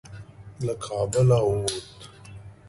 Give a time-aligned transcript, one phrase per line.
[0.65, 1.85] له کابله ووت.